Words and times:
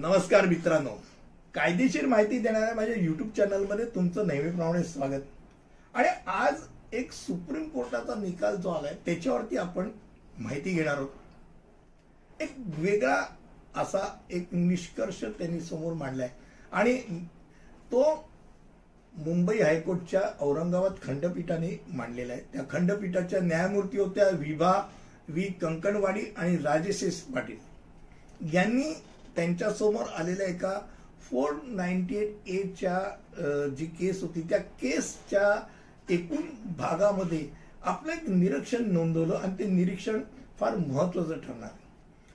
नमस्कार 0.00 0.46
मित्रांनो. 0.46 0.90
कायदेशीर 1.54 2.06
माहिती 2.06 2.38
देणाऱ्या 2.38 2.74
माझ्या 2.74 2.94
युट्यूब 2.94 3.30
चॅनलमध्ये 3.36 3.84
तुमचं 3.84 4.26
नेहमीप्रमाणे 4.26 4.84
स्वागत. 4.84 5.22
आणि 5.94 6.08
आज 6.26 6.54
एक 6.92 7.12
सुप्रीम 7.12 7.68
कोर्टाचा 7.68 8.14
निकाल 8.14 8.56
जो 8.56 8.68
आलाय 8.68 8.94
त्याच्यावरती 9.06 9.56
आपण 9.56 9.90
माहिती 10.38 10.70
घेणार 10.70 10.96
आहोत. 10.96 11.08
एक 12.40 12.54
वेगळा 12.58 13.22
असा 13.76 14.18
एक 14.30 14.48
निष्कर्ष 14.52 15.24
त्यांनी 15.24 15.60
समोर 15.60 15.92
मांडलाय. 15.92 16.30
आणि 16.72 16.98
तो 17.92 18.28
मुंबई 19.14 19.60
हायकोर्टच्या 19.60 20.22
औरंगाबाद 20.40 20.92
खंडपीठाने 21.02 21.84
मांडलेला 21.88 22.32
आहे. 22.32 22.42
त्या 22.52 22.62
खंडपीठाच्या 22.70 23.40
न्यायमूर्ती 23.40 23.98
होत्या 23.98 24.28
विभा 24.28 24.72
व्ही. 25.28 25.52
कंकणवाडी 25.52 26.34
आणि 26.36 26.56
राजेश 26.56 27.20
पाटील. 27.34 27.56
यांनी 28.52 29.02
त्यांच्यासमोर 29.40 30.08
आलेल्या 30.18 30.46
एका 30.46 30.78
फोर 31.28 31.52
नाईन्टी 31.66 32.16
एट 32.16 32.48
एच्या 32.50 33.68
जी 33.76 33.84
केस 33.98 34.20
होती 34.22 34.40
त्या 34.50 34.58
केसच्या 34.80 35.54
एकूण 36.08 36.42
भागामध्ये 36.78 37.46
आपलं 37.82 38.12
एक 38.12 38.28
निरीक्षण 38.28 38.90
नोंदवलं 38.92 39.34
आणि 39.36 39.58
ते 39.58 39.66
निरीक्षण 39.66 40.20
फार 40.60 40.74
महत्वाचं 40.76 41.38
ठरणार 41.38 41.62
आहे. 41.62 41.78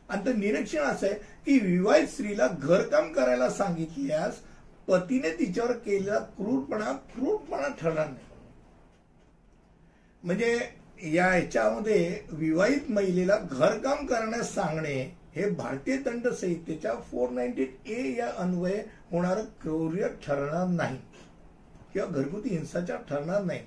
आणि 0.10 0.26
ते 0.26 0.34
निरीक्षण 0.34 0.82
असं 0.82 1.08
आहे 1.08 1.16
की 1.46 1.58
विवाहित 1.60 2.08
स्त्रीला 2.08 2.48
घरकाम 2.50 3.12
करायला 3.14 3.50
सांगितल्यास 3.50 4.40
पतीने 4.88 5.30
तिच्यावर 5.40 5.72
केलेला 5.76 6.20
क्रूरपणा 6.38 6.92
क्रूरपणा 7.14 7.68
ठरणार 7.82 8.08
नाही 8.08 8.26
म्हणजे 10.24 10.58
या 11.14 11.28
ह्याच्यामध्ये 11.28 12.20
विवाहित 12.32 12.90
महिलेला 12.92 13.38
घरकाम 13.40 14.06
करण्यास 14.06 14.54
सांगणे 14.56 14.98
हे 15.36 15.50
भारतीय 15.52 15.98
दंड 15.98 16.28
संहितेच्या 16.28 16.94
फोर 17.12 17.30
नाईन्टी 17.30 17.64
ए 17.86 18.16
या 18.18 18.30
अन्वये 18.38 18.78
होणारं 19.12 19.44
क्रौर्य 19.62 20.08
ठरणार 20.26 20.68
नाही. 20.68 20.98
किंवा 21.94 22.08
घरगुती 22.08 22.50
हिंसाचार 22.50 22.98
ठरणार 23.10 23.44
नाही. 23.44 23.60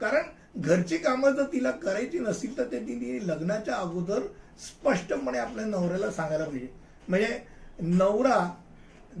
कारण 0.00 0.24
घरची 0.56 0.96
कामं 0.98 1.30
जर 1.30 1.44
तिला 1.52 1.70
करायची 1.70 2.18
नसतील 2.18 2.56
तर 2.58 2.64
ते 2.72 2.78
तिने 2.86 3.18
लग्नाच्या 3.26 3.74
अगोदर 3.74 4.26
स्पष्टपणे 4.66 5.38
आपल्या 5.38 5.64
नवऱ्याला 5.66 6.10
सांगायला 6.10 6.44
पाहिजे. 6.44 6.68
म्हणजे 7.08 7.38
नवरा 7.80 8.38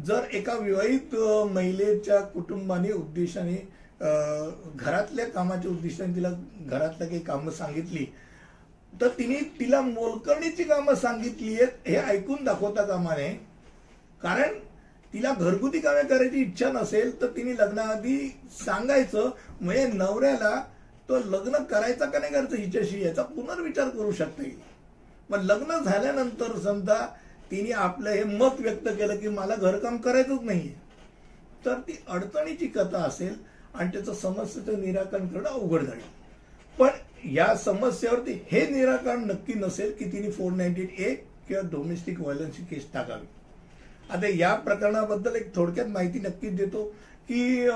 जर 0.06 0.24
एका 0.32 0.54
विवाहित 0.58 1.14
महिलेच्या 1.52 2.20
कुटुंबाने 2.20 2.92
उद्देशाने 2.92 3.56
घरातल्या 4.76 5.26
कामाच्या 5.26 5.70
उद्देशाने 5.70 6.14
तिला 6.14 6.30
घरातल्या 6.66 7.08
काही 7.08 7.20
कामं 7.20 7.50
सांगितली 7.50 8.06
तर 9.00 9.08
तिने 9.08 9.38
तिला 9.60 9.80
मोलकरणीची 9.80 10.64
कामं 10.64 10.94
सांगितली 10.94 11.54
आहेत 11.54 11.88
हे 11.88 11.96
ऐकून 12.10 12.44
दाखवता 12.44 12.82
कामा 12.86 13.14
नये 13.16 13.32
कारण 14.22 14.58
तिला 15.12 15.32
घरगुती 15.32 15.80
कामे 15.80 16.02
करायची 16.08 16.40
इच्छा 16.42 16.70
नसेल 16.72 17.20
तर 17.20 17.26
तिने 17.26 17.52
लग्नाआधी 17.54 18.18
सांगायचं 18.58 19.30
म्हणजे 19.60 19.86
नवऱ्याला 19.88 20.54
तो 21.08 21.18
लग्न 21.26 21.62
करायचा 21.64 22.06
का 22.06 22.18
नाही 22.18 22.32
करायचं 22.32 22.56
हिच्याशी 22.56 23.02
याचा 23.02 23.22
पुनर्विचार 23.22 23.88
करू 23.88 24.12
शकता. 24.12 24.42
येईल 24.42 24.58
मग 25.30 25.42
लग्न 25.42 25.78
झाल्यानंतर 25.84 26.58
समजा 26.58 27.04
तिने 27.50 27.72
आपलं 27.72 28.10
हे 28.10 28.24
मत 28.24 28.60
व्यक्त 28.60 28.88
केलं 28.88 29.16
की 29.16 29.28
मला 29.28 29.56
घरकाम 29.56 29.96
करायचंच 29.96 30.42
नाहीये. 30.42 30.72
तर 31.66 31.78
ती 31.80 31.98
अडचणीची 32.08 32.66
कथा 32.66 33.02
असेल 33.04 33.34
आणि 33.74 33.90
त्याचं 33.92 34.14
समस्येचं 34.14 34.80
निराकरण 34.80 35.26
करणं 35.26 35.48
अवघड 35.48 35.82
जाईल. 35.82 36.02
पण 36.78 36.88
या 37.32 37.54
समस्येवरती 37.56 38.32
हे 38.50 38.66
निराकरण 38.70 39.24
नक्की 39.24 39.54
नसेल 39.54 39.92
की 39.98 40.04
तिने 40.12 40.30
फोर 40.30 40.52
नाईन्टी 40.52 40.82
ए 40.98 41.14
किंवा 41.48 41.62
डोमेस्टिक 41.70 42.20
व्हायलन्सची 42.20 42.62
केस 42.70 42.86
टाकावी. 42.92 43.26
आता 44.10 44.28
या 44.28 44.54
प्रकरणाबद्दल 44.64 45.36
एक 45.36 45.54
थोडक्यात 45.54 45.86
माहिती 45.88 46.18
नक्कीच 46.20 46.56
देतो 46.56 46.84
की 47.28 47.68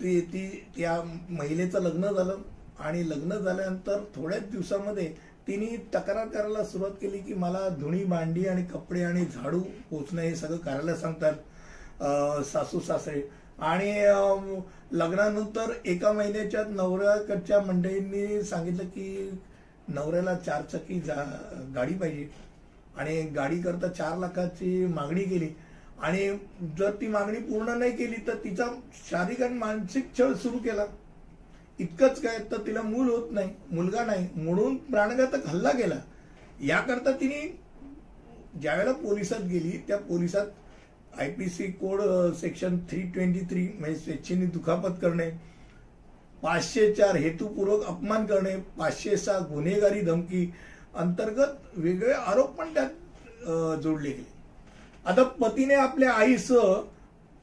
ती 0.00 0.20
ती 0.32 0.48
त्या 0.76 1.00
महिलेचं 1.30 1.82
लग्न 1.82 2.12
झालं 2.12 2.36
आणि 2.78 3.08
लग्न 3.08 3.38
झाल्यानंतर 3.38 4.02
थोड्याच 4.16 4.50
दिवसामध्ये 4.50 5.06
तिने 5.46 5.76
तक्रार 5.94 6.26
करायला 6.28 6.64
सुरुवात 6.64 6.92
केली 7.00 7.18
की 7.18 7.34
मला 7.34 7.68
धुणी 7.80 8.04
भांडी 8.04 8.46
आणि 8.46 8.64
कपडे 8.64 9.02
आणि 9.04 9.24
झाडू 9.24 9.60
पोचणं 9.90 10.22
हे 10.22 10.34
सगळं 10.36 10.56
करायला 10.56 10.94
सांगतात 10.96 12.42
सासू 12.46 12.80
सासरे. 12.80 13.20
आणि 13.58 14.04
लग्नानंतर 14.92 15.72
एका 15.84 16.12
महिन्याच्या 16.12 16.64
नवऱ्याकडच्या 16.64 17.60
मंडळींनी 17.60 18.42
सांगितलं 18.42 18.84
की 18.84 19.30
नवऱ्याला 19.88 20.34
चारचाकी 20.34 21.00
जा- 21.00 21.74
गाडी 21.74 21.94
पाहिजे. 21.94 22.28
आणि 22.96 23.22
गाडी 23.22 23.62
करता 23.62 23.88
चार 23.88 24.18
लाखाची 24.18 24.86
मागणी 24.86 25.24
केली. 25.24 25.48
आणि 26.02 26.38
जर 26.78 26.90
ती 27.00 27.08
मागणी 27.08 27.38
पूर्ण 27.38 27.78
नाही 27.78 27.96
केली 27.96 28.16
तर 28.26 28.34
तिचा 28.34 28.64
शारीरिक 29.10 29.42
आणि 29.42 29.54
मानसिक 29.54 30.08
छळ 30.18 30.32
सुरू 30.32 30.58
केला. 30.58 30.84
इतकंच 31.78 32.22
काय 32.22 32.38
तर 32.38 32.56
तिला 32.66 32.82
मूल 32.82 33.08
होत 33.08 33.28
नाही 33.30 33.50
मुलगा 33.72 34.04
नाही 34.04 34.28
म्हणून 34.36 34.76
प्राणघातक 34.76 35.46
हल्ला 35.46 35.70
केला. 35.70 35.94
याकरता 36.60 37.12
तिने 37.12 37.58
ज्यावेळेला 38.60 38.92
पोलिसात 38.92 39.40
गेली 39.40 39.84
त्या 39.88 39.98
पोलिसात 39.98 40.46
I 41.18 41.28
P 41.32 41.48
C 41.48 41.66
code 41.72 42.00
section 42.40 42.76
three 42.88 43.00
twenty 43.12 43.40
three 43.50 43.62
म्हणजे 43.80 43.98
स्वेच्छेने 43.98 44.46
दुखापत 44.54 44.98
करणे 45.02 45.30
पाचशे 46.42 46.92
चार 46.94 47.16
हेतुपूर्वक 47.16 47.84
अपमान 47.88 48.26
करणे 48.26 48.56
पाचशे 48.78 49.16
सहा 49.16 49.38
गुन्हेगारी 49.50 50.00
धमकी 50.00 50.50
अंतर्गत 50.94 51.78
वेगळे 51.78 52.12
आरोप 52.12 52.50
पण 52.58 52.74
त्यात 52.74 53.48
जोडले 53.82 54.08
गेले. 54.08 54.24
आता 55.06 55.22
पतीने 55.40 55.74
आपल्या 55.74 56.12
आईसह 56.12 56.74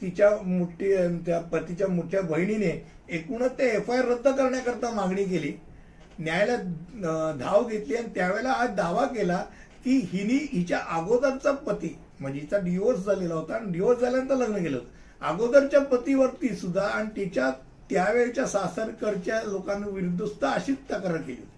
तिच्या 0.01 0.29
मोठी 0.43 0.93
त्या 1.25 1.39
पतीच्या 1.51 1.87
मोठ्या 1.87 2.21
बहिणीने 2.21 2.71
एकूणच 3.15 3.57
ते 3.57 3.69
एफ 3.75 3.89
आय 3.91 3.97
आर 3.97 4.05
रद्द 4.05 4.27
करण्याकरता 4.27 4.91
मागणी 4.91 5.23
केली. 5.25 5.53
न्यायालयात 6.19 7.37
धाव 7.39 7.63
घेतली 7.63 7.95
आणि 7.95 8.13
त्यावेळेला 8.15 8.51
आज 8.51 8.75
दावा 8.75 9.05
केला 9.13 9.43
की 9.85 9.97
हिने 10.13 10.33
हिच्या 10.53 10.79
अगोदरचा 10.89 11.51
पती 11.51 11.95
म्हणजे 12.19 12.39
हिचा 12.39 12.57
डिवोर्स 12.57 13.05
झालेला 13.05 13.33
होता 13.33 13.55
आणि 13.55 13.71
डिवोर्स 13.71 13.99
झाल्यानंतर 13.99 14.35
लग्न 14.35 14.63
केलं 14.63 14.77
होतं. 14.77 14.87
अगोदरच्या 15.21 15.79
पतीवरती 15.81 16.55
सुद्धा 16.55 16.81
आणि 16.81 17.09
तिच्या 17.15 17.49
त्यावेळच्या 17.89 18.45
सासरकडच्या 18.47 19.41
लोकांविरुद्ध 19.43 20.25
सुद्धा 20.25 20.49
अशीच 20.49 20.77
तक्रार 20.91 21.17
केली 21.17 21.37
होती. 21.37 21.51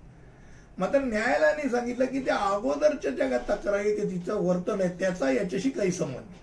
मात्र 0.77 0.99
न्यायालयाने 0.99 1.69
सांगितलं 1.69 2.05
की 2.05 2.19
त्या 2.19 2.35
अगोदरच्या 2.35 3.11
ज्या 3.11 3.37
तक्रारी 3.49 3.95
तिचं 3.97 4.41
वर्तन 4.43 4.81
आहे 4.81 4.89
त्याचा 4.99 5.31
याच्याशी 5.31 5.69
काही 5.69 5.91
संबंध 5.91 6.15
नाही. 6.15 6.39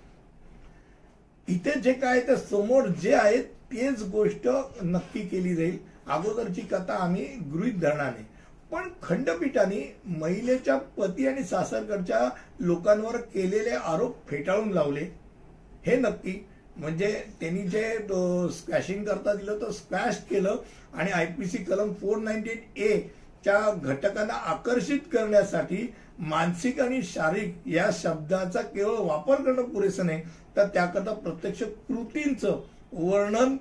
इथे 1.49 1.81
जे 1.81 1.93
काय 1.93 2.21
ते 2.21 2.37
समोर 2.37 2.87
जे 3.03 3.15
आहे 3.15 3.43
तेच 3.73 4.03
गोष्ट 4.03 4.49
नक्की 4.83 5.21
केली 5.21 5.55
जाईल. 5.55 5.79
अगोदरची 6.07 6.61
कथा 6.61 6.95
आम्ही 6.95 7.25
गृहीत 7.25 7.75
धरणार 7.75 8.13
नाही. 8.13 8.25
पण 8.73 8.89
खंडपीठाने 9.03 9.81
महिलेच्या 10.19 10.77
पती 10.97 11.27
आणि 11.27 11.43
सासरकडच्या 11.45 12.29
लोकांवर 12.61 13.17
केलेले 13.35 13.71
आरोप 13.71 14.17
फेटाळून 14.29 14.71
लावले. 14.73 15.01
हे 15.87 15.97
नक्की 15.97 16.39
म्हणजे 16.77 17.11
त्यांनी 17.41 17.63
जे 17.69 17.83
स्क्वॅशिंग 18.53 19.05
करता 19.05 19.33
दिलं 19.35 19.61
तर 19.61 19.71
स्क्वॅश 19.71 20.19
केलं 20.31 20.57
आणि 20.95 21.11
आयपीसी 21.11 21.59
कलम 21.65 21.93
फोर 21.93 22.19
नाईन्टी 22.19 22.51
एट 22.51 22.79
ए 22.81 22.99
च्या 23.45 23.59
घटकांना 23.75 24.35
आकर्षित 24.51 24.99
करण्यासाठी 25.13 25.87
मानसिक 26.21 26.81
आणि 26.81 27.03
शारीरिक 27.05 27.69
या 27.69 27.89
शब्दाचा 27.93 28.61
केवळ 28.65 28.97
वापर 29.07 29.43
करणं 29.43 29.63
पुरेसं 29.65 30.07
नाही 30.07 30.23
तर 30.57 30.67
त्याकरता 30.75 31.13
प्रत्यक्ष 31.15 31.63
कृतींचं 31.89 32.61
वर्णन 32.95 33.57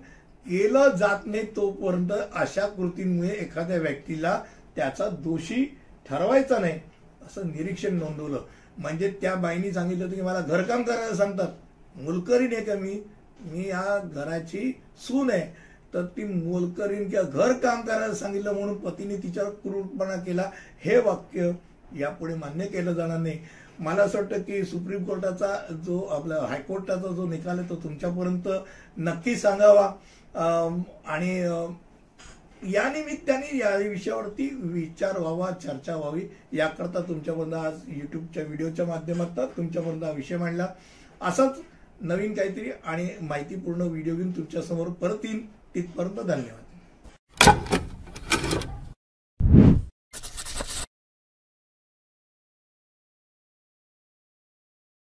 केलं 0.45 0.95
जात 0.97 1.25
नाही 1.25 1.43
तोपर्यंत 1.55 2.11
अशा 2.33 2.65
कृतींमुळे 2.67 3.29
एखाद्या 3.31 3.77
व्यक्तीला 3.77 4.39
त्याचा 4.75 5.07
दोषी 5.23 5.63
ठरवायचा 6.09 6.59
नाही 6.59 6.79
असं 7.25 7.47
निरीक्षण 7.47 7.95
नोंदवलं. 7.95 8.41
म्हणजे 8.77 9.09
त्या 9.21 9.33
बाईनी 9.35 9.71
सांगितलं 9.71 10.03
होतं 10.03 10.15
की 10.15 10.21
मला 10.21 10.39
घरकाम 10.39 10.83
करायला 10.83 11.15
सांगतात. 11.15 11.47
मोलकरीण 11.95 12.53
आहे 12.53 12.63
का 12.65 12.75
मी? 12.75 12.99
मी 13.41 13.67
या 13.67 13.97
घराची 14.03 14.71
सून 14.99 15.31
आहे. 15.31 15.69
तर 15.93 16.05
ती 16.17 16.23
मोलकरीन 16.23 17.09
किंवा 17.09 17.23
घर 17.23 17.53
काम 17.53 17.81
करायला 17.81 18.13
सांगितलं 18.15 18.53
म्हणून 18.53 18.77
पतीने 18.79 19.15
तिच्यावर 19.23 19.49
क्रूरपणा 19.63 20.15
केला. 20.15 20.49
हे 20.85 20.97
वाक्य 20.99 21.51
यापुढे 21.99 22.35
मान्य 22.35 22.65
केलं 22.65 22.93
जाणार 22.93 23.17
नाही. 23.17 23.39
मला 23.79 24.03
असं 24.03 24.19
वाटतं 24.19 24.41
की 24.41 24.63
सुप्रीम 24.65 25.03
कोर्टाचा 25.05 25.55
जो 25.85 25.99
आपला 26.11 26.35
हायकोर्टाचा 26.49 27.11
जो 27.15 27.27
निकाल 27.27 27.59
आहे 27.59 27.69
तो 27.69 27.75
तुमच्यापर्यंत 27.75 28.47
नक्की 28.97 29.35
सांगावा. 29.35 29.91
आणि 31.05 31.41
या 32.63 32.89
निमित्ताने 32.89 33.57
या 33.57 33.75
विषयावरती 33.75 34.49
विचार 34.63 35.17
व्हावा 35.19 35.49
चर्चा 35.51 35.95
व्हावी. 35.95 36.21
याकरता 36.53 37.01
तुमच्यापर्यंत 37.01 37.53
आज 37.53 37.79
युट्यूबच्या 37.87 38.43
व्हिडिओच्या 38.43 38.85
माध्यमातून 38.85 39.45
तुमच्यापर्यंत 39.57 40.03
हा 40.03 40.11
विषय 40.11 40.37
मांडला. 40.37 40.67
असाच 41.21 41.59
नवीन 42.01 42.33
काहीतरी 42.33 42.71
आणि 42.85 43.09
माहितीपूर्ण 43.21 43.81
व्हिडिओ 43.81 44.15
घेऊन 44.15 44.31
तुमच्यासमोर 44.31 44.87
परत 44.87 45.25
येईन. 45.25 45.45
तिथपर्यंत 45.75 46.19
धन्यवाद. 46.19 47.79